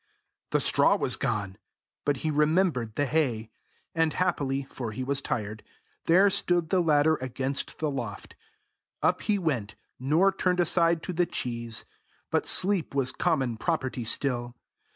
The 0.49 0.59
straw 0.59 0.95
was 0.95 1.15
gone! 1.15 1.59
But 2.05 2.17
he 2.25 2.31
remembered 2.31 2.95
the 2.95 3.05
hay. 3.05 3.51
And 3.93 4.13
happily, 4.13 4.63
for 4.63 4.93
he 4.93 5.03
was 5.03 5.21
tired, 5.21 5.61
there 6.05 6.27
stood 6.31 6.69
the 6.69 6.81
ladder 6.81 7.17
against 7.17 7.77
the 7.77 7.91
loft. 7.91 8.35
Up 9.03 9.21
he 9.21 9.37
went, 9.37 9.75
nor 9.99 10.31
turned 10.31 10.59
aside 10.59 11.03
to 11.03 11.13
the 11.13 11.27
cheese; 11.27 11.85
but 12.31 12.47
sleep 12.47 12.95
was 12.95 13.11
common 13.11 13.57
property 13.57 14.03
still. 14.03 14.55